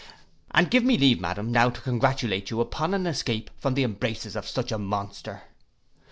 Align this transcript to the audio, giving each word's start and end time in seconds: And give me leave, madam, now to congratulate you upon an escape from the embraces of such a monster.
And 0.49 0.71
give 0.71 0.83
me 0.83 0.97
leave, 0.97 1.21
madam, 1.21 1.51
now 1.51 1.69
to 1.69 1.79
congratulate 1.79 2.49
you 2.49 2.59
upon 2.59 2.95
an 2.95 3.05
escape 3.05 3.51
from 3.59 3.75
the 3.75 3.83
embraces 3.83 4.35
of 4.35 4.47
such 4.49 4.71
a 4.71 4.79
monster. 4.79 5.43